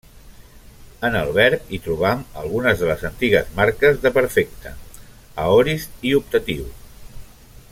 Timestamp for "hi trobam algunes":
1.77-2.79